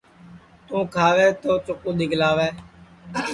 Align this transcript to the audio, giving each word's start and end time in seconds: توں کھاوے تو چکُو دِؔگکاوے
توں 0.67 0.83
کھاوے 0.93 1.27
تو 1.41 1.51
چکُو 1.65 1.91
دِؔگکاوے 1.97 2.47